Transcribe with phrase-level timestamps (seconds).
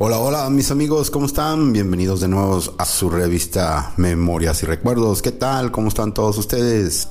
[0.00, 1.72] Hola, hola mis amigos, ¿cómo están?
[1.72, 5.22] Bienvenidos de nuevo a su revista Memorias y Recuerdos.
[5.22, 5.72] ¿Qué tal?
[5.72, 7.08] ¿Cómo están todos ustedes?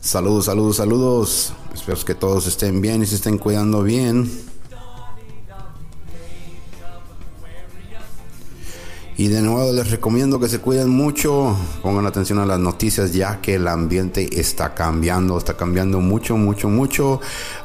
[0.00, 1.52] Saludos, saludos, saludos.
[1.74, 4.30] Espero que todos estén bien y se estén cuidando bien.
[9.18, 13.40] Y de nuevo les recomiendo que se cuiden mucho, pongan atención a las noticias ya
[13.40, 17.20] que el ambiente está cambiando, está cambiando mucho, mucho, mucho.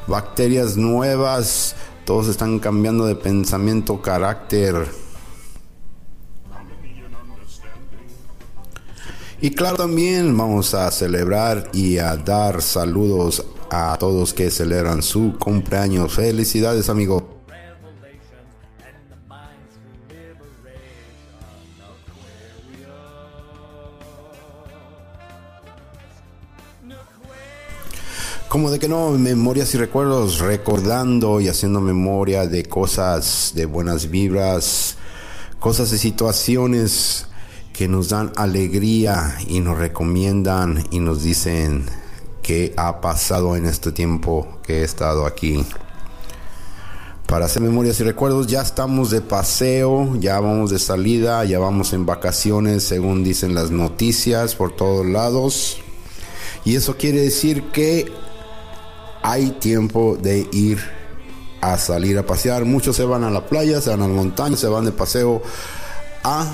[0.06, 4.86] Bacterias nuevas, todos están cambiando de pensamiento, carácter.
[9.42, 15.36] Y claro, también vamos a celebrar y a dar saludos a todos que celebran su
[15.38, 16.12] cumpleaños.
[16.12, 17.29] Felicidades, amigo.
[28.50, 34.10] Como de que no, memorias y recuerdos, recordando y haciendo memoria de cosas, de buenas
[34.10, 34.96] vibras,
[35.60, 37.26] cosas y situaciones
[37.72, 41.86] que nos dan alegría y nos recomiendan y nos dicen
[42.42, 45.64] qué ha pasado en este tiempo que he estado aquí.
[47.28, 51.92] Para hacer memorias y recuerdos, ya estamos de paseo, ya vamos de salida, ya vamos
[51.92, 55.78] en vacaciones, según dicen las noticias por todos lados.
[56.64, 58.12] Y eso quiere decir que
[59.22, 60.78] hay tiempo de ir
[61.60, 62.64] a salir a pasear.
[62.64, 65.42] Muchos se van a la playa, se van a la montaña, se van de paseo
[66.24, 66.52] a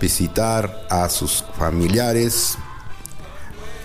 [0.00, 2.56] visitar a sus familiares,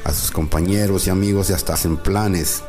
[0.03, 2.63] a sus compañeros y amigos y hasta hacen planes.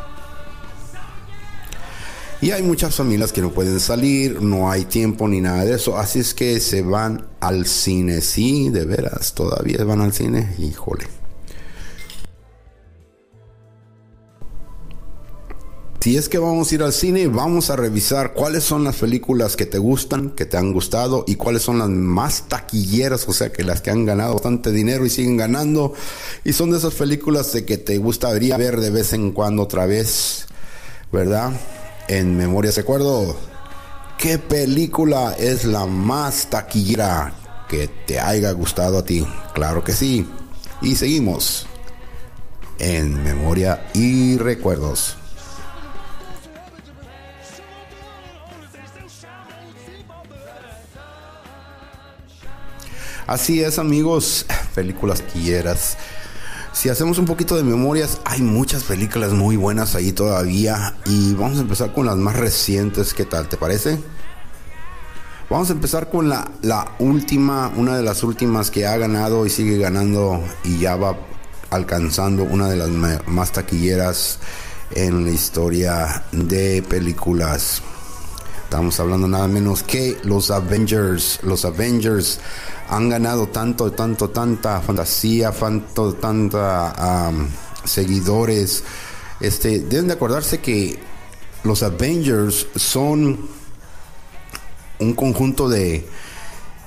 [2.40, 5.96] Y hay muchas familias que no pueden salir, no hay tiempo ni nada de eso,
[5.96, 8.20] así es que se van al cine.
[8.20, 11.23] Sí, de veras, todavía van al cine, híjole.
[16.04, 19.56] Si es que vamos a ir al cine, vamos a revisar cuáles son las películas
[19.56, 23.50] que te gustan, que te han gustado y cuáles son las más taquilleras, o sea,
[23.50, 25.94] que las que han ganado bastante dinero y siguen ganando.
[26.44, 29.86] Y son de esas películas de que te gustaría ver de vez en cuando otra
[29.86, 30.44] vez,
[31.10, 31.58] ¿verdad?
[32.06, 33.38] En memoria recuerdo,
[34.18, 37.32] ¿qué película es la más taquillera
[37.66, 39.26] que te haya gustado a ti?
[39.54, 40.28] Claro que sí.
[40.82, 41.66] Y seguimos
[42.78, 45.16] en memoria y recuerdos.
[53.26, 55.96] Así es, amigos, películas quieras.
[56.74, 60.94] Si hacemos un poquito de memorias, hay muchas películas muy buenas ahí todavía.
[61.06, 63.14] Y vamos a empezar con las más recientes.
[63.14, 63.48] ¿Qué tal?
[63.48, 63.98] ¿Te parece?
[65.48, 69.50] Vamos a empezar con la, la última, una de las últimas que ha ganado y
[69.50, 71.16] sigue ganando y ya va
[71.70, 72.90] alcanzando una de las
[73.26, 74.38] más taquilleras
[74.90, 77.82] en la historia de películas.
[78.74, 81.38] Estamos hablando nada menos que los Avengers.
[81.44, 82.40] Los Avengers
[82.88, 87.30] han ganado tanto, tanto, tanta fantasía, tanto, tanta
[87.84, 88.82] seguidores.
[89.38, 90.98] Este, deben de acordarse que
[91.62, 93.48] los Avengers son
[94.98, 96.08] un conjunto de,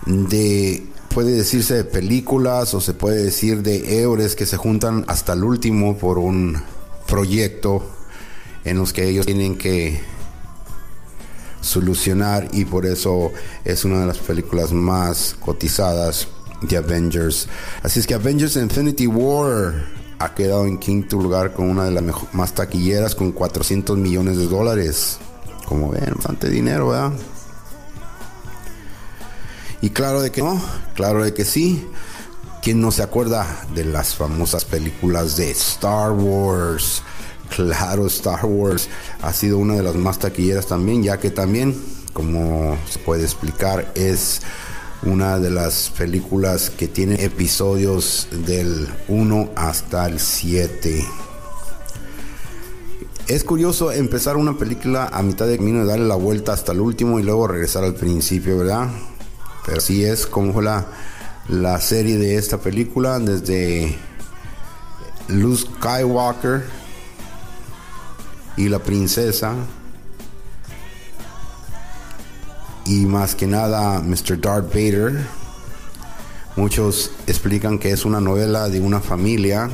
[0.06, 5.32] de, puede decirse de películas o se puede decir de héroes que se juntan hasta
[5.32, 6.62] el último por un
[7.08, 7.82] proyecto
[8.66, 10.17] en los que ellos tienen que
[11.68, 13.32] solucionar y por eso
[13.66, 16.28] es una de las películas más cotizadas
[16.62, 17.48] de Avengers.
[17.84, 19.86] Así es que Avengers Infinity War
[20.20, 24.48] ha quedado en quinto lugar con una de las más taquilleras con 400 millones de
[24.48, 25.20] dólares.
[25.66, 27.12] Como ven, bastante dinero, ¿verdad?
[29.82, 30.60] Y claro de que no,
[30.96, 31.86] claro de que sí.
[32.64, 33.46] ¿Quién no se acuerda
[33.76, 37.04] de las famosas películas de Star Wars?
[37.56, 38.90] Claro, Star Wars
[39.22, 41.76] ha sido una de las más taquilleras también, ya que también,
[42.14, 44.42] como se puede explicar, es
[45.04, 51.06] una de las películas que tiene episodios del 1 hasta el 7.
[53.28, 56.80] Es curioso empezar una película a mitad de camino y darle la vuelta hasta el
[56.80, 58.90] último y luego regresar al principio, ¿verdad?
[59.66, 60.86] Pero así es como la,
[61.50, 63.98] la serie de esta película desde
[65.28, 66.64] Luke Skywalker
[68.58, 69.54] y la princesa.
[72.86, 74.42] Y más que nada, Mr.
[74.42, 75.26] Darth Vader.
[76.56, 79.70] Muchos explican que es una novela de una familia.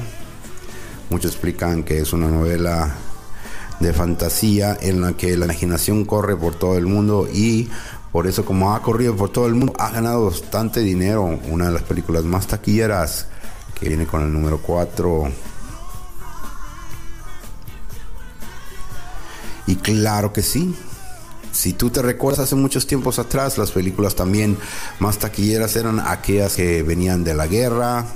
[1.10, 2.94] Muchos explican que es una novela
[3.80, 7.70] de fantasía en la que la imaginación corre por todo el mundo y
[8.12, 11.40] por eso como ha corrido por todo el mundo ha ganado bastante dinero.
[11.50, 13.28] Una de las películas más taquilleras
[13.80, 15.53] que viene con el número 4
[19.84, 20.76] claro que sí,
[21.52, 24.58] Si tú te recuerdas hace muchos tiempos atrás, las películas también
[24.98, 28.08] más taquilleras eran aquellas que venían de la guerra,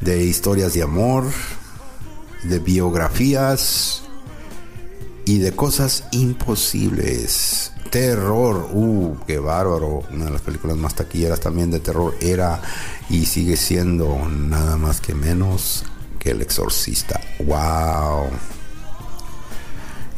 [0.00, 1.26] de historias de amor,
[2.44, 4.04] de biografías
[5.26, 7.72] y de cosas imposibles.
[7.90, 10.04] Terror, uh, qué bárbaro.
[10.10, 12.62] Una de las películas más taquilleras también de terror era
[13.10, 15.84] y sigue siendo nada más que menos
[16.18, 17.20] que El Exorcista.
[17.40, 18.30] ¡Wow!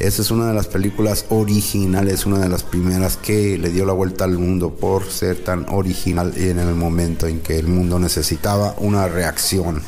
[0.03, 3.93] Esa es una de las películas originales, una de las primeras que le dio la
[3.93, 8.75] vuelta al mundo por ser tan original en el momento en que el mundo necesitaba
[8.79, 9.81] una reacción.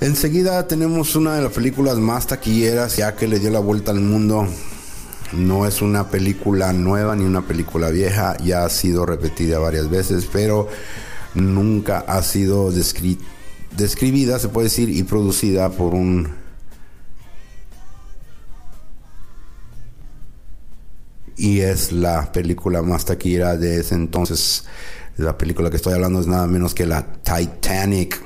[0.00, 4.00] Enseguida tenemos una de las películas más taquilleras ya que le dio la vuelta al
[4.00, 4.48] mundo.
[5.32, 10.28] No es una película nueva ni una película vieja, ya ha sido repetida varias veces,
[10.32, 10.66] pero
[11.36, 16.41] nunca ha sido describida, se puede decir, y producida por un
[21.42, 24.64] y es la película más taquillera de ese entonces.
[25.16, 28.22] La película que estoy hablando es nada menos que la Titanic.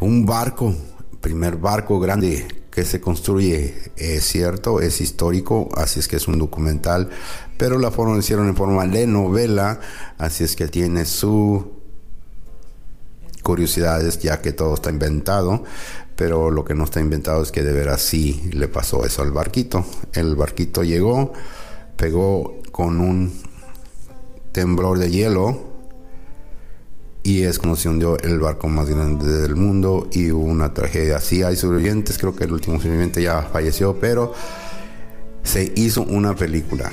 [0.00, 0.74] Un barco,
[1.20, 6.36] primer barco grande que se construye, es cierto, es histórico, así es que es un
[6.36, 7.10] documental,
[7.56, 9.78] pero la forma hicieron en forma de novela,
[10.18, 11.78] así es que tiene su
[13.44, 15.62] curiosidades ya que todo está inventado,
[16.18, 19.30] pero lo que no está inventado es que de veras sí le pasó eso al
[19.30, 19.86] barquito.
[20.12, 21.32] El barquito llegó,
[21.96, 23.32] pegó con un
[24.50, 25.60] temblor de hielo
[27.22, 31.20] y es como se hundió el barco más grande del mundo y hubo una tragedia.
[31.20, 34.34] Sí hay sobrevivientes, creo que el último sobreviviente ya falleció, pero
[35.44, 36.90] se hizo una película.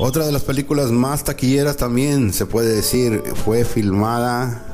[0.00, 4.64] Otra de las películas más taquilleras también se puede decir fue filmada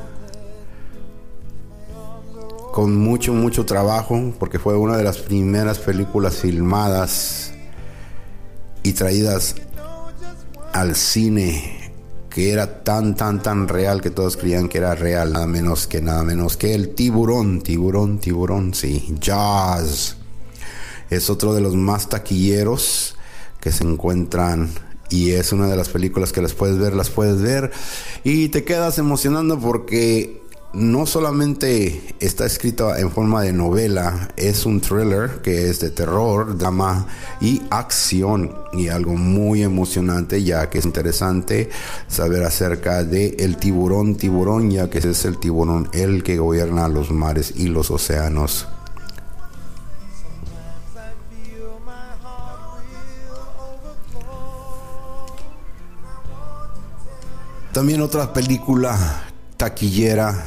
[2.71, 7.53] con mucho, mucho trabajo, porque fue una de las primeras películas filmadas
[8.83, 9.55] y traídas
[10.73, 11.91] al cine
[12.29, 16.03] que era tan, tan, tan real que todos creían que era real, nada menos que
[16.03, 20.17] nada menos que el tiburón, tiburón, tiburón, sí, Jazz.
[21.09, 23.15] Es otro de los más taquilleros
[23.59, 27.41] que se encuentran y es una de las películas que las puedes ver, las puedes
[27.41, 27.71] ver
[28.23, 30.41] y te quedas emocionando porque
[30.75, 36.57] no solamente está escrita en forma de novela, es un thriller que es de terror,
[36.57, 37.07] drama
[37.39, 41.69] y acción y algo muy emocionante ya que es interesante
[42.09, 47.09] saber acerca de el tiburón tiburón ya que es el tiburón el que gobierna los
[47.09, 48.67] mares y los océanos.
[57.75, 59.25] También otra película
[59.57, 60.45] taquillera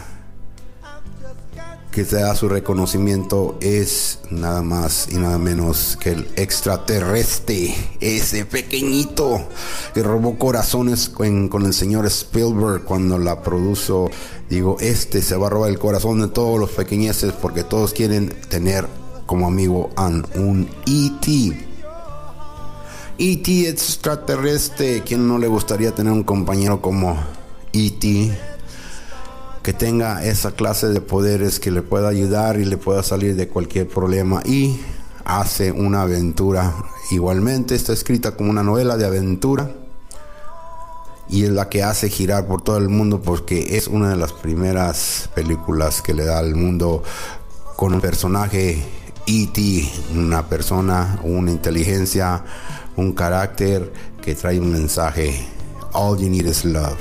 [1.93, 8.47] que se da su reconocimiento es nada más y nada menos que el extraterrestre, ese
[8.47, 9.47] pequeñito
[9.93, 14.11] que robó corazones con, el señor Spielberg cuando la produjo.
[14.49, 18.35] Digo, este se va a robar el corazón de todos los pequeñeces porque todos quieren
[18.49, 18.89] tener
[19.27, 21.68] como amigo a un E.T.
[23.21, 23.69] E.T.
[23.69, 27.19] extraterrestre, ¿quién no le gustaría tener un compañero como
[27.73, 28.39] E.T.?
[29.61, 33.49] Que tenga esa clase de poderes que le pueda ayudar y le pueda salir de
[33.49, 34.81] cualquier problema y
[35.25, 36.73] hace una aventura.
[37.11, 39.69] Igualmente está escrita como una novela de aventura
[41.29, 44.33] y es la que hace girar por todo el mundo porque es una de las
[44.33, 47.03] primeras películas que le da al mundo
[47.75, 48.81] con un personaje
[49.27, 52.45] E.T., una persona, una inteligencia
[52.99, 55.47] un carácter que trae un mensaje.
[55.93, 56.99] All you need is love.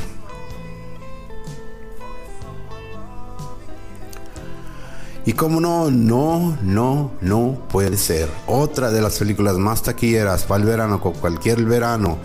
[5.25, 8.29] Y como no, no, no, no puede ser.
[8.45, 12.17] Otra de las películas más taquilleras para el verano, con cualquier verano,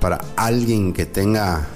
[0.00, 1.68] para alguien que tenga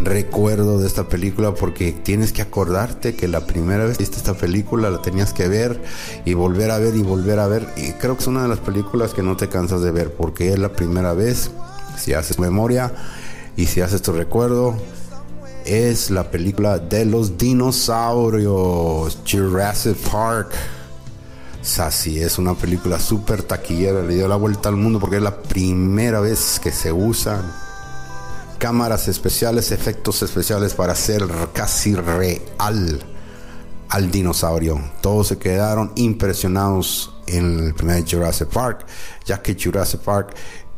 [0.00, 4.34] recuerdo de esta película porque tienes que acordarte que la primera vez que viste esta
[4.34, 5.82] película la tenías que ver
[6.24, 7.68] y volver a ver y volver a ver.
[7.76, 10.52] Y creo que es una de las películas que no te cansas de ver porque
[10.52, 11.50] es la primera vez
[11.96, 12.92] si haces memoria
[13.56, 14.76] y si haces tu recuerdo
[15.64, 20.52] es la película de los dinosaurios Jurassic Park.
[21.60, 25.42] Sassy es una película súper taquillera le dio la vuelta al mundo porque es la
[25.42, 27.67] primera vez que se usa
[28.58, 31.22] cámaras especiales, efectos especiales para hacer
[31.52, 33.00] casi real
[33.88, 34.80] al dinosaurio.
[35.00, 38.86] Todos se quedaron impresionados en el primer Jurassic Park,
[39.24, 40.34] ya que Jurassic Park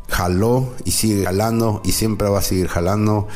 [0.07, 3.27] jaló y sigue jalando y siempre va a seguir jalando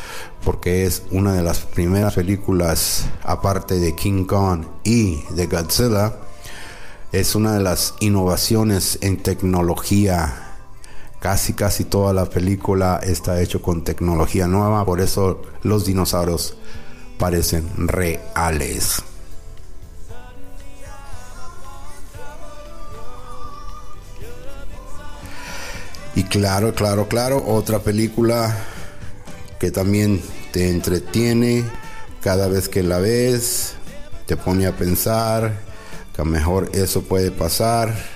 [0.44, 6.18] porque es una de las primeras películas aparte de King Kong y de Godzilla
[7.12, 10.45] es una de las innovaciones en tecnología
[11.26, 16.56] casi casi toda la película está hecho con tecnología nueva por eso los dinosaurios
[17.18, 19.02] parecen reales.
[26.14, 28.56] Y claro, claro, claro, otra película
[29.58, 31.64] que también te entretiene
[32.20, 33.74] cada vez que la ves,
[34.26, 35.58] te pone a pensar
[36.14, 38.15] que a mejor eso puede pasar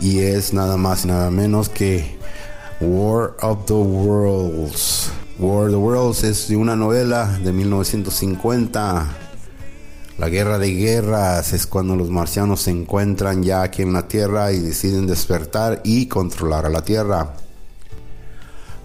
[0.00, 2.16] y es nada más y nada menos que
[2.80, 5.10] War of the Worlds.
[5.38, 9.26] War of the Worlds es de una novela de 1950
[10.18, 14.50] la guerra de guerras es cuando los marcianos se encuentran ya aquí en la Tierra
[14.50, 17.34] y deciden despertar y controlar a la Tierra.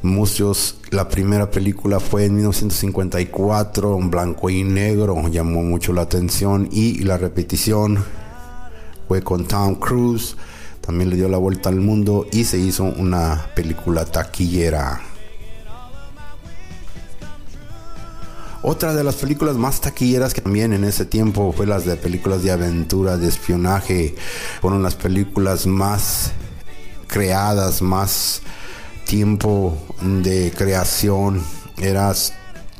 [0.01, 6.67] Muchos, la primera película fue en 1954, en blanco y negro, llamó mucho la atención
[6.69, 8.03] y la repetición
[9.07, 10.35] fue con Tom Cruise,
[10.81, 15.01] también le dio la vuelta al mundo y se hizo una película taquillera.
[18.63, 22.43] Otra de las películas más taquilleras que también en ese tiempo fue las de películas
[22.43, 24.15] de aventura, de espionaje.
[24.61, 26.31] Fueron las películas más
[27.07, 28.41] creadas, más
[29.05, 31.43] tiempo de creación.
[31.77, 32.33] Eras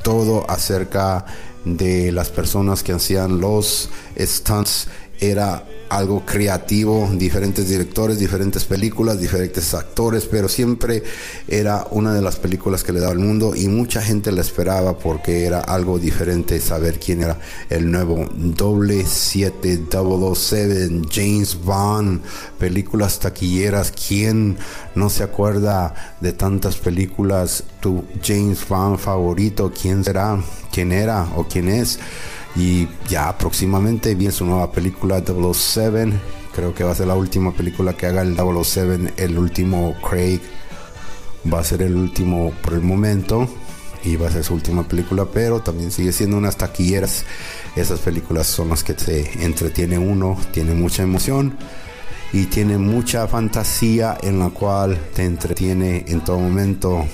[0.04, 1.26] todo acerca
[1.66, 3.90] de las personas que hacían los
[4.20, 4.88] stunts.
[5.20, 11.04] Era algo creativo, diferentes directores, diferentes películas, diferentes actores, pero siempre
[11.50, 14.98] era una de las películas que le daba al mundo y mucha gente la esperaba
[14.98, 17.38] porque era algo diferente saber quién era
[17.70, 22.22] el nuevo doble 7 007 James Bond,
[22.58, 24.58] películas taquilleras, quién
[24.96, 31.46] no se acuerda de tantas películas, tu James Bond favorito, quién será, quién era o
[31.46, 32.00] quién es.
[32.56, 36.12] Y ya próximamente viene su nueva película 007.
[36.54, 39.14] Creo que va a ser la última película que haga el 007.
[39.18, 40.42] El último Craig
[41.52, 43.48] va a ser el último por el momento.
[44.04, 45.26] Y va a ser su última película.
[45.26, 47.24] Pero también sigue siendo unas taquilleras.
[47.76, 50.38] Esas películas son las que te entretiene uno.
[50.52, 51.58] Tiene mucha emoción.
[52.34, 57.06] Y tiene mucha fantasía en la cual te entretiene en todo momento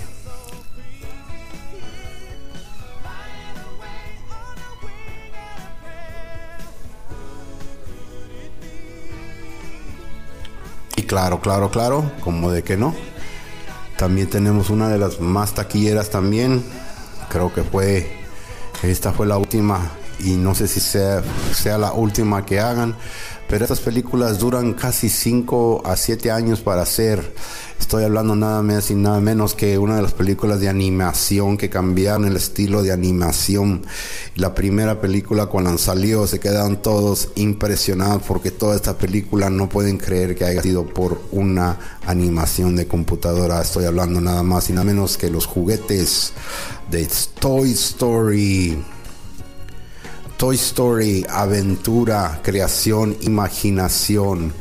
[11.08, 12.94] claro, claro, claro, como de que no.
[13.98, 16.64] También tenemos una de las más taquilleras también.
[17.30, 18.22] Creo que fue,
[18.84, 22.96] esta fue la última y no sé si sea, sea la última que hagan,
[23.48, 27.34] pero estas películas duran casi 5 a 7 años para hacer.
[27.80, 31.70] Estoy hablando nada más y nada menos que una de las películas de animación que
[31.70, 33.86] cambiaron el estilo de animación.
[34.36, 39.98] La primera película cuando salió se quedaron todos impresionados porque toda esta película no pueden
[39.98, 43.62] creer que haya sido por una animación de computadora.
[43.62, 46.34] Estoy hablando nada más y nada menos que los juguetes
[46.92, 47.08] de
[47.40, 48.97] Toy Story.
[50.38, 54.54] Toy Story, aventura, creación, imaginación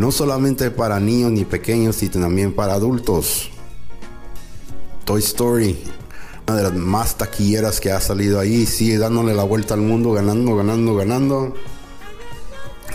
[0.00, 3.50] no solamente para niños ni pequeños, sino también para adultos.
[5.04, 5.78] Toy Story,
[6.46, 10.12] una de las más taquilleras que ha salido ahí, sigue dándole la vuelta al mundo,
[10.12, 11.54] ganando, ganando, ganando,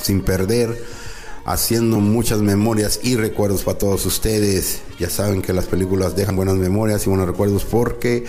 [0.02, 0.84] sin perder,
[1.46, 4.82] haciendo muchas memorias y recuerdos para todos ustedes.
[4.98, 8.26] Ya saben que las películas dejan buenas memorias y buenos recuerdos porque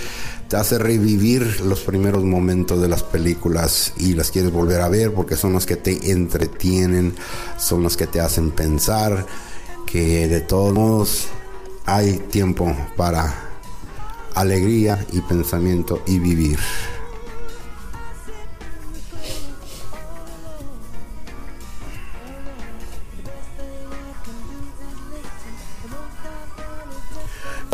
[0.49, 5.12] te hace revivir los primeros momentos de las películas y las quieres volver a ver
[5.12, 7.15] porque son los que te entretienen,
[7.59, 9.26] son los que te hacen pensar
[9.87, 11.26] que de todos modos
[11.85, 13.35] hay tiempo para
[14.35, 16.59] alegría y pensamiento y vivir.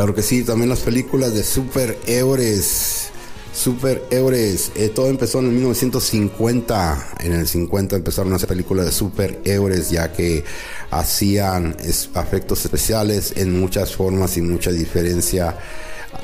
[0.03, 3.07] Claro que sí, también las películas de superhéroes.
[3.53, 4.73] Superhéroes.
[4.75, 7.11] Eh, todo empezó en el 1950.
[7.21, 10.43] En el 50 empezaron a hacer películas de superhéroes ya que
[10.91, 15.57] hacían efectos especiales en muchas formas y mucha diferencia.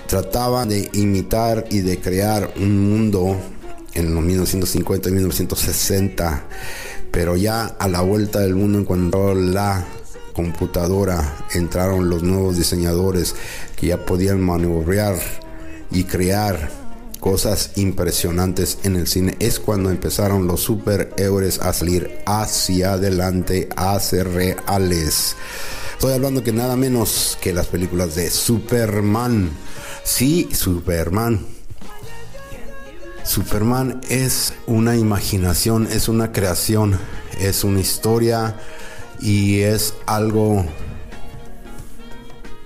[0.08, 3.40] Trataban de imitar y de crear un mundo
[3.94, 6.48] en los 1950 y 1960.
[7.12, 9.88] Pero ya a la vuelta del mundo encontró la
[10.34, 13.36] computadora entraron los nuevos diseñadores
[13.76, 15.18] que ya podían maniobrar
[15.92, 16.70] y crear
[17.20, 19.36] cosas impresionantes en el cine.
[19.40, 25.36] Es cuando empezaron los superhéroes a salir hacia adelante, a ser reales.
[25.94, 29.50] Estoy hablando que nada menos que las películas de Superman.
[30.04, 31.46] Sí, Superman.
[33.24, 36.98] Superman es una imaginación, es una creación,
[37.40, 38.56] es una historia
[39.22, 40.66] y es algo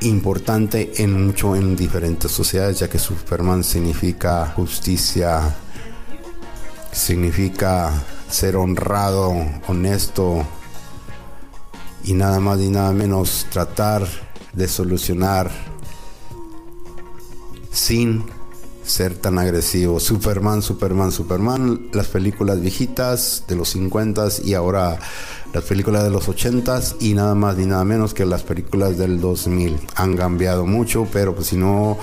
[0.01, 5.55] importante en mucho en diferentes sociedades, ya que Superman significa justicia,
[6.91, 7.91] significa
[8.29, 9.33] ser honrado,
[9.67, 10.45] honesto
[12.03, 14.05] y nada más y nada menos tratar
[14.51, 15.49] de solucionar
[17.71, 18.23] sin
[18.85, 19.99] ser tan agresivo.
[19.99, 24.99] Superman, Superman, Superman, las películas viejitas de los 50 y ahora
[25.53, 29.21] las películas de los 80 y nada más ni nada menos que las películas del
[29.21, 29.79] 2000.
[29.95, 31.97] Han cambiado mucho, pero pues si no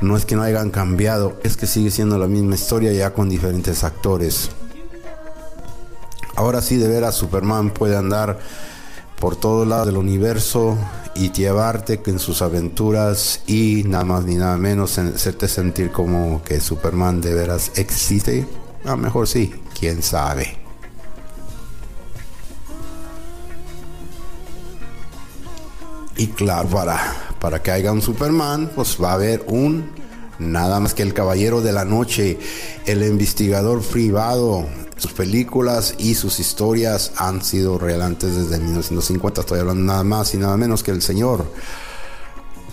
[0.00, 3.28] no es que no hayan cambiado, es que sigue siendo la misma historia ya con
[3.28, 4.50] diferentes actores.
[6.36, 8.38] Ahora sí, de veras, Superman puede andar
[9.20, 10.76] por todos lados del universo
[11.14, 16.60] y llevarte en sus aventuras y nada más ni nada menos hacerte sentir como que
[16.60, 18.46] Superman de veras existe.
[18.84, 20.56] A lo mejor sí, quién sabe.
[26.16, 26.98] Y claro, para,
[27.40, 29.90] para que haya un Superman, pues va a haber un
[30.38, 32.38] nada más que el Caballero de la Noche,
[32.86, 34.66] el investigador privado,
[35.00, 39.40] sus películas y sus historias han sido relantes desde 1950.
[39.40, 41.46] Estoy hablando nada más y nada menos que el señor.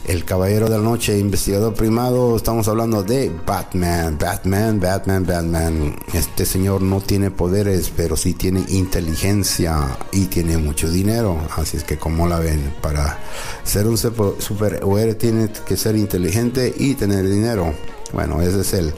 [0.06, 5.96] El Caballero de la Noche, investigador primado, estamos hablando de Batman, Batman, Batman, Batman.
[6.14, 11.40] Este señor no tiene poderes, pero sí tiene inteligencia y tiene mucho dinero.
[11.56, 13.20] Así es que como la ven, para
[13.64, 17.74] ser un superhéroe tiene que ser inteligente y tener dinero.
[18.12, 18.94] Bueno, ese es el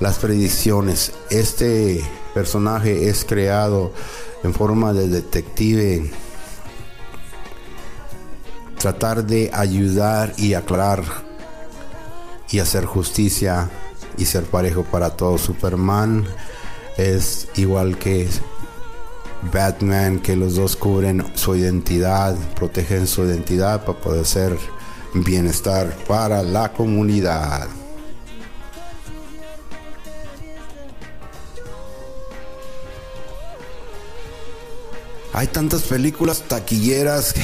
[0.00, 1.12] las predicciones.
[1.30, 2.02] Este
[2.34, 3.92] personaje es creado
[4.42, 6.10] en forma de detective.
[8.78, 11.02] Tratar de ayudar y aclarar
[12.50, 13.70] y hacer justicia
[14.16, 15.38] y ser parejo para todo.
[15.38, 16.26] Superman
[16.96, 18.28] es igual que
[19.52, 24.58] Batman, que los dos cubren su identidad, protegen su identidad para poder ser
[25.14, 27.68] bienestar para la comunidad.
[35.36, 37.34] Hay tantas películas taquilleras.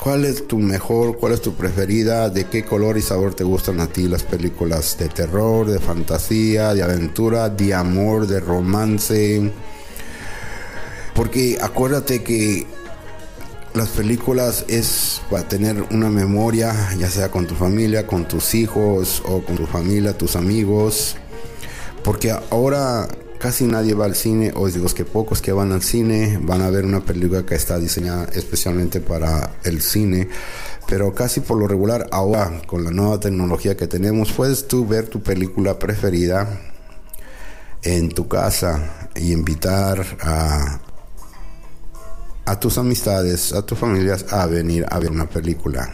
[0.00, 1.18] ¿Cuál es tu mejor?
[1.18, 2.30] ¿Cuál es tu preferida?
[2.30, 6.72] ¿De qué color y sabor te gustan a ti las películas de terror, de fantasía,
[6.72, 9.52] de aventura, de amor, de romance?
[11.14, 12.66] Porque acuérdate que
[13.74, 19.22] las películas es para tener una memoria, ya sea con tu familia, con tus hijos
[19.26, 21.16] o con tu familia, tus amigos.
[22.02, 23.06] Porque ahora
[23.44, 26.70] casi nadie va al cine, o digo que pocos que van al cine van a
[26.70, 30.30] ver una película que está diseñada especialmente para el cine.
[30.88, 35.08] Pero casi por lo regular, ahora con la nueva tecnología que tenemos, puedes tú ver
[35.08, 36.58] tu película preferida
[37.82, 40.80] en tu casa y invitar a,
[42.46, 45.92] a tus amistades, a tus familias a venir a ver una película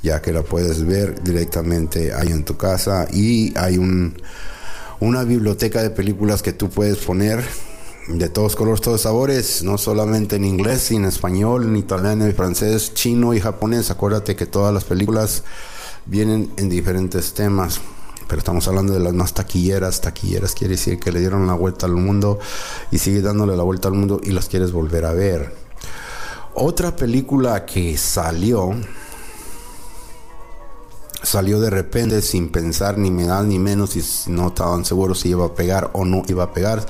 [0.00, 4.14] ya que la puedes ver directamente ahí en tu casa y hay un
[5.00, 7.44] una biblioteca de películas que tú puedes poner
[8.08, 12.34] de todos colores, todos sabores, no solamente en inglés, sino en español, en italiano, en
[12.34, 13.90] francés, chino y japonés.
[13.90, 15.42] Acuérdate que todas las películas
[16.06, 17.80] vienen en diferentes temas,
[18.28, 20.00] pero estamos hablando de las más taquilleras.
[20.00, 22.38] Taquilleras quiere decir que le dieron la vuelta al mundo
[22.90, 25.52] y sigue dándole la vuelta al mundo y las quieres volver a ver.
[26.54, 28.70] Otra película que salió
[31.26, 35.44] salió de repente sin pensar ni más ni menos y no estaban seguros si iba
[35.44, 36.86] a pegar o no iba a pegar.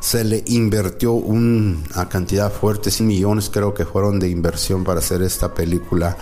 [0.00, 5.22] Se le invirtió una cantidad fuerte, 100 millones creo que fueron de inversión para hacer
[5.22, 6.16] esta película.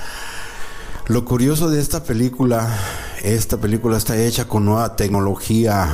[1.07, 2.69] Lo curioso de esta película,
[3.23, 5.89] esta película está hecha con nueva tecnología.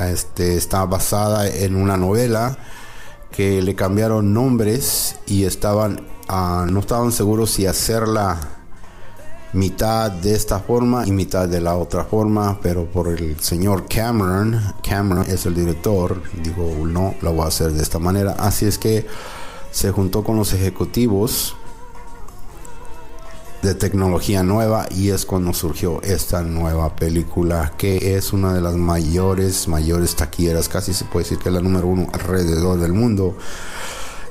[0.00, 2.58] Este, está basada en una novela
[3.30, 8.55] que le cambiaron nombres y estaban ah, no estaban seguros si hacerla
[9.56, 14.74] mitad de esta forma y mitad de la otra forma, pero por el señor Cameron,
[14.86, 18.36] Cameron es el director, digo, no, lo voy a hacer de esta manera.
[18.38, 19.06] Así es que
[19.70, 21.56] se juntó con los ejecutivos
[23.62, 28.76] de tecnología nueva y es cuando surgió esta nueva película que es una de las
[28.76, 33.36] mayores, mayores taquilleras, casi se puede decir que es la número uno alrededor del mundo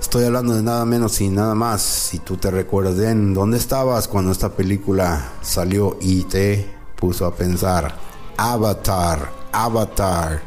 [0.06, 1.82] Estoy hablando de nada menos y nada más.
[1.82, 7.34] Si tú te recuerdas de dónde estabas cuando esta película salió y te puso a
[7.34, 7.98] pensar.
[8.38, 10.44] Avatar, Avatar,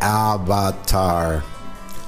[0.00, 1.44] Avatar,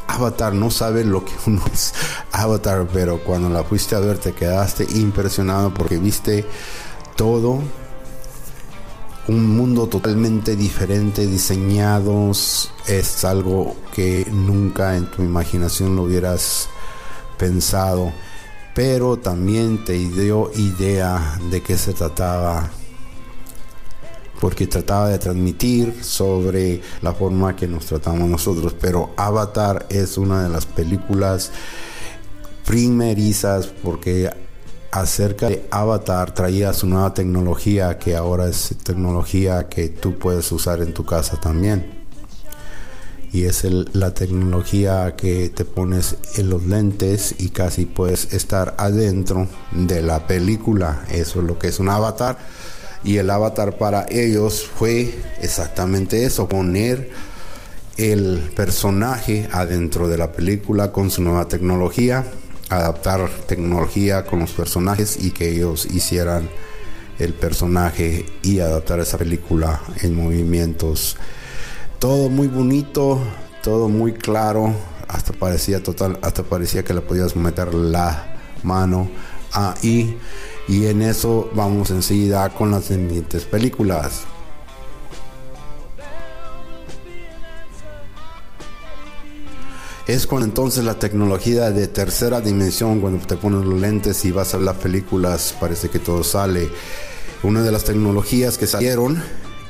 [0.08, 1.94] Avatar, no sabe lo que uno es
[2.32, 6.44] Avatar, pero cuando la fuiste a ver te quedaste impresionado porque viste
[7.14, 7.60] todo
[9.28, 16.68] un mundo totalmente diferente, diseñados, es algo que nunca en tu imaginación lo hubieras
[17.42, 18.12] pensado,
[18.72, 22.70] pero también te dio idea de qué se trataba,
[24.40, 30.44] porque trataba de transmitir sobre la forma que nos tratamos nosotros, pero Avatar es una
[30.44, 31.50] de las películas
[32.64, 34.30] primerizas porque
[34.92, 40.80] acerca de Avatar traía su nueva tecnología que ahora es tecnología que tú puedes usar
[40.80, 42.01] en tu casa también.
[43.32, 49.48] Y es la tecnología que te pones en los lentes y casi puedes estar adentro
[49.72, 51.04] de la película.
[51.10, 52.38] Eso es lo que es un avatar.
[53.04, 57.10] Y el avatar para ellos fue exactamente eso, poner
[57.96, 62.24] el personaje adentro de la película con su nueva tecnología
[62.72, 66.48] adaptar tecnología con los personajes y que ellos hicieran
[67.18, 71.16] el personaje y adaptar esa película en movimientos.
[72.02, 73.20] Todo muy bonito,
[73.62, 74.74] todo muy claro,
[75.06, 79.08] hasta parecía total, hasta parecía que le podías meter la mano
[79.52, 80.18] ahí
[80.66, 84.22] y en eso vamos enseguida con las siguientes películas.
[90.08, 94.52] Es cuando entonces la tecnología de tercera dimensión, cuando te pones los lentes y vas
[94.54, 96.68] a ver las películas, parece que todo sale.
[97.44, 99.22] Una de las tecnologías que salieron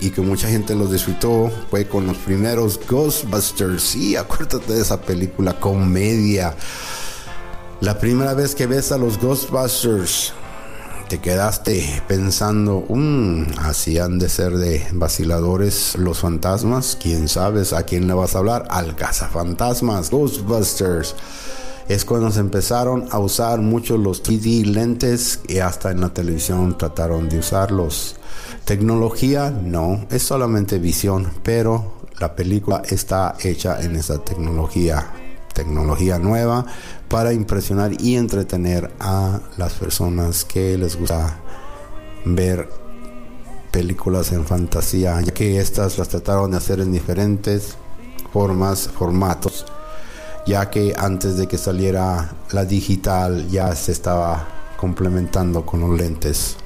[0.03, 3.83] y que mucha gente los disfrutó fue con los primeros Ghostbusters.
[3.83, 6.57] Sí, acuérdate de esa película comedia.
[7.81, 10.33] La primera vez que ves a los Ghostbusters,
[11.09, 16.99] te quedaste pensando, um, así han de ser de vaciladores los fantasmas.
[17.01, 18.67] ¿Quién sabes a quién le vas a hablar?
[18.71, 21.15] Al cazafantasmas, Ghostbusters.
[21.89, 26.77] Es cuando se empezaron a usar mucho los 3D lentes y hasta en la televisión
[26.77, 28.17] trataron de usarlos.
[28.65, 35.11] Tecnología no, es solamente visión, pero la película está hecha en esa tecnología
[35.53, 36.65] tecnología nueva
[37.09, 41.37] para impresionar y entretener a las personas que les gusta
[42.25, 42.69] ver
[43.71, 47.77] películas en fantasía, ya que estas las trataron de hacer en diferentes
[48.33, 49.67] formas, formatos,
[50.47, 54.47] ya que antes de que saliera la digital ya se estaba
[54.77, 56.57] complementando con los lentes.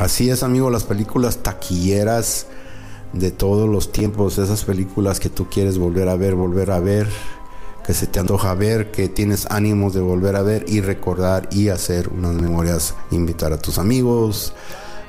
[0.00, 2.46] Así es, amigos, las películas taquilleras
[3.12, 7.06] de todos los tiempos, esas películas que tú quieres volver a ver, volver a ver,
[7.84, 11.68] que se te antoja ver, que tienes ánimos de volver a ver y recordar y
[11.68, 14.54] hacer unas memorias, invitar a tus amigos,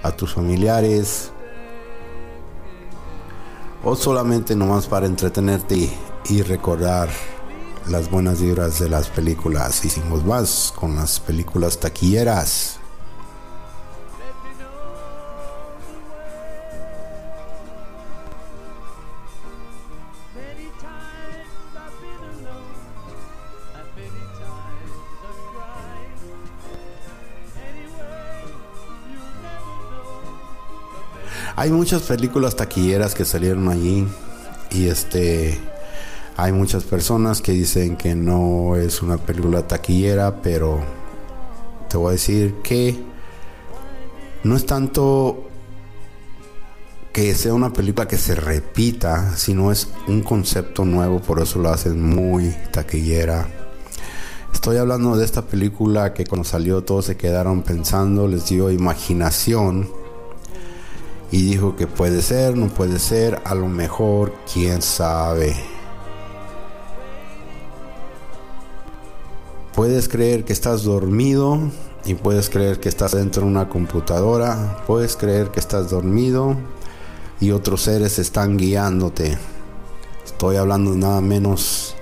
[0.03, 1.31] a tus familiares,
[3.85, 5.89] o solamente nomás para entretenerte
[6.25, 7.07] y recordar
[7.87, 9.85] las buenas vibras de las películas.
[9.85, 12.80] Hicimos más con las películas taquilleras.
[31.55, 34.07] Hay muchas películas taquilleras que salieron allí
[34.69, 35.59] y este
[36.37, 40.79] hay muchas personas que dicen que no es una película taquillera, pero
[41.89, 42.97] te voy a decir que
[44.43, 45.47] no es tanto
[47.11, 51.69] que sea una película que se repita, sino es un concepto nuevo, por eso lo
[51.69, 53.47] hacen muy taquillera.
[54.53, 60.00] Estoy hablando de esta película que cuando salió todos se quedaron pensando, les dio imaginación
[61.31, 65.55] y dijo que puede ser, no puede ser, a lo mejor, quién sabe.
[69.73, 71.57] Puedes creer que estás dormido
[72.03, 76.57] y puedes creer que estás dentro de una computadora, puedes creer que estás dormido
[77.39, 79.37] y otros seres están guiándote.
[80.25, 81.95] Estoy hablando nada menos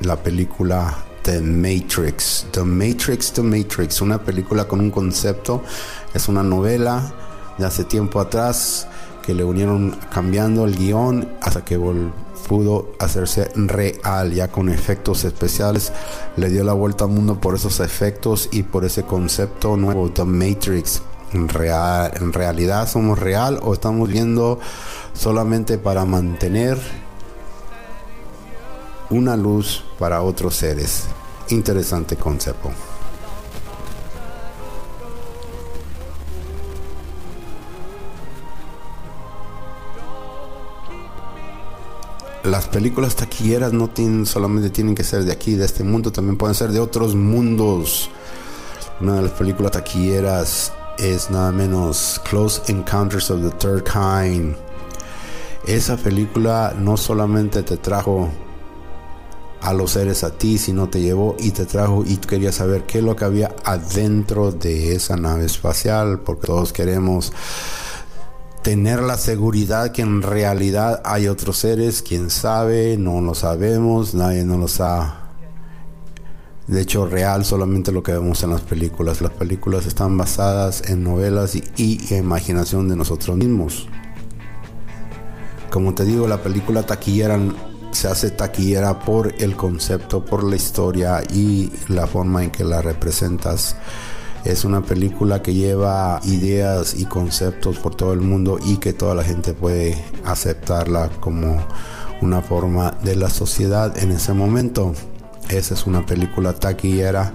[0.00, 2.46] la película The Matrix.
[2.50, 5.62] The Matrix, The Matrix, una película con un concepto,
[6.12, 7.12] es una novela
[7.64, 8.86] hace tiempo atrás
[9.22, 11.78] que le unieron cambiando el guion hasta que
[12.48, 15.92] pudo hacerse real ya con efectos especiales.
[16.36, 20.24] Le dio la vuelta al mundo por esos efectos y por ese concepto nuevo The
[20.24, 21.02] Matrix.
[21.32, 24.58] Real, en realidad somos real o estamos viendo
[25.12, 26.76] solamente para mantener
[29.10, 31.04] una luz para otros seres
[31.50, 32.70] interesante concepto
[42.50, 46.36] las películas taquilleras no tienen, solamente tienen que ser de aquí, de este mundo, también
[46.36, 48.10] pueden ser de otros mundos.
[49.00, 54.56] Una de las películas taquilleras es nada menos Close Encounters of the Third Kind.
[55.64, 58.28] Esa película no solamente te trajo
[59.60, 62.98] a los seres a ti, sino te llevó y te trajo y querías saber qué
[62.98, 67.32] es lo que había adentro de esa nave espacial, porque todos queremos
[68.62, 74.44] tener la seguridad que en realidad hay otros seres, quién sabe, no lo sabemos, nadie
[74.44, 75.20] nos lo sabe.
[76.66, 79.20] De hecho, real solamente lo que vemos en las películas.
[79.20, 83.88] Las películas están basadas en novelas y, y imaginación de nosotros mismos.
[85.70, 87.40] Como te digo, la película taquillera
[87.90, 92.80] se hace taquillera por el concepto, por la historia y la forma en que la
[92.82, 93.74] representas.
[94.44, 99.14] Es una película que lleva ideas y conceptos por todo el mundo y que toda
[99.14, 101.62] la gente puede aceptarla como
[102.22, 104.94] una forma de la sociedad en ese momento.
[105.50, 107.34] Esa es una película taquillera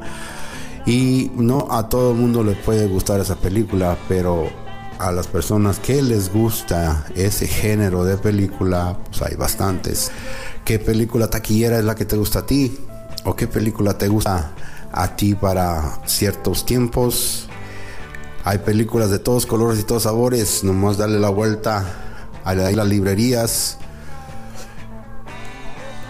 [0.86, 4.50] y no a todo el mundo le puede gustar esa película, pero
[4.98, 10.12] a las personas que les gusta ese género de película, pues hay bastantes.
[10.63, 12.78] ¿Qué película taquillera es la que te gusta a ti?
[13.26, 14.54] ¿O qué película te gusta
[14.95, 17.47] a ti para ciertos tiempos?
[18.43, 21.86] Hay películas de todos colores y todos sabores, nomás darle la vuelta
[22.43, 23.77] a las librerías.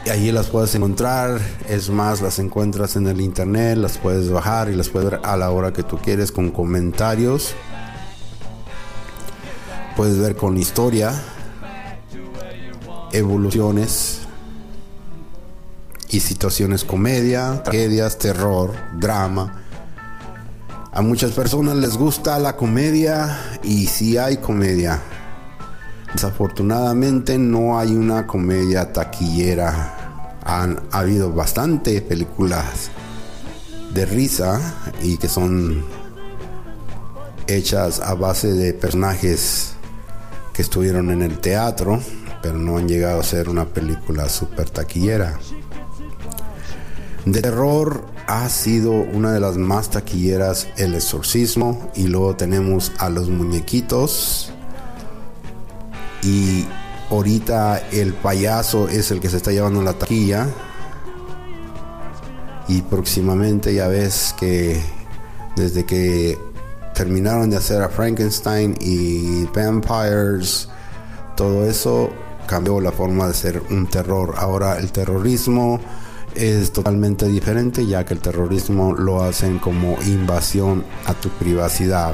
[0.06, 4.70] Y allí las puedes encontrar, es más, las encuentras en el internet, las puedes bajar
[4.70, 7.56] y las puedes ver a la hora que tú quieres con comentarios
[9.96, 11.14] puedes ver con historia,
[13.14, 14.25] evoluciones
[16.10, 19.62] y situaciones comedia, tragedias, terror, drama.
[20.92, 25.02] A muchas personas les gusta la comedia y si hay comedia.
[26.14, 30.38] Desafortunadamente no hay una comedia taquillera.
[30.46, 32.92] Han habido bastante películas
[33.94, 34.62] de risa
[35.02, 35.84] y que son
[37.48, 39.74] hechas a base de personajes
[40.54, 42.02] que estuvieron en el teatro,
[42.42, 45.38] pero no han llegado a ser una película super taquillera.
[47.26, 53.10] De terror ha sido una de las más taquilleras El Exorcismo y luego tenemos a
[53.10, 54.52] los muñequitos
[56.22, 56.66] y
[57.10, 60.48] ahorita el payaso es el que se está llevando la taquilla
[62.68, 64.80] y próximamente ya ves que
[65.56, 66.38] desde que
[66.94, 70.70] terminaron de hacer a Frankenstein y Vampires,
[71.36, 72.10] todo eso
[72.48, 74.36] cambió la forma de ser un terror.
[74.38, 75.80] Ahora el terrorismo
[76.36, 82.14] es totalmente diferente ya que el terrorismo lo hacen como invasión a tu privacidad.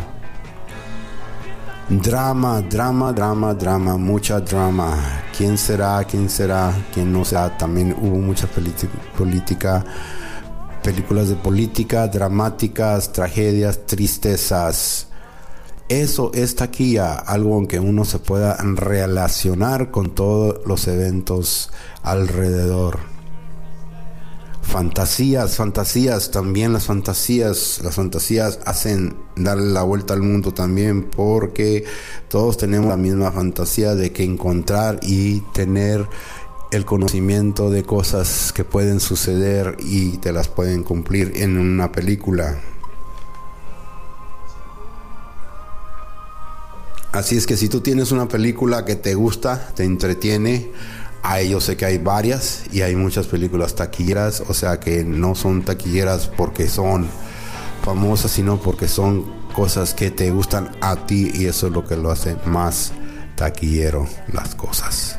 [1.89, 5.23] Drama, drama, drama, drama, mucha drama.
[5.35, 6.03] ¿Quién será?
[6.05, 6.73] ¿Quién será?
[6.93, 7.57] ¿Quién no será?
[7.57, 8.47] También hubo mucha
[9.17, 9.83] política
[10.81, 15.07] películas de política, dramáticas, tragedias, tristezas.
[15.89, 22.99] Eso es taquilla, algo en que uno se pueda relacionar con todos los eventos alrededor.
[24.61, 31.83] Fantasías, fantasías, también las fantasías, las fantasías hacen darle la vuelta al mundo también porque
[32.29, 36.07] todos tenemos la misma fantasía de que encontrar y tener
[36.71, 42.61] el conocimiento de cosas que pueden suceder y te las pueden cumplir en una película.
[47.11, 50.71] Así es que si tú tienes una película que te gusta, te entretiene,
[51.23, 55.35] a yo sé que hay varias y hay muchas películas taquilleras, o sea que no
[55.35, 57.07] son taquilleras porque son
[57.83, 61.95] famosas, sino porque son cosas que te gustan a ti y eso es lo que
[61.97, 62.91] lo hace más
[63.35, 65.17] taquillero las cosas.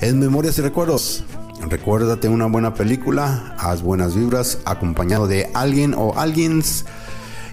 [0.00, 1.24] En Memorias y Recuerdos,
[1.68, 6.62] recuérdate una buena película, haz buenas vibras acompañado de alguien o alguien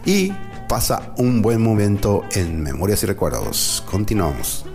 [0.05, 0.33] y
[0.67, 3.83] pasa un buen momento en Memorias y Recuerdos.
[3.89, 4.65] Continuamos.